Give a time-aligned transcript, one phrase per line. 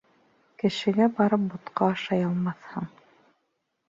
[0.61, 2.89] Кешегә барып бутҡа ашай алмаҫһың.